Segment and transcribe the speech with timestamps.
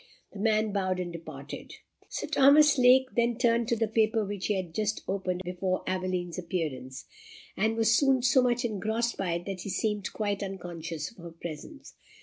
[0.31, 1.73] The man bowed, and departed.
[2.09, 6.39] Sir Thomas Lake then turned to the paper which he had just opened before Aveline's
[6.39, 7.05] appearance,
[7.55, 11.29] and was soon so much engrossed by it that he seemed quite unconscious of her
[11.29, 11.93] presence.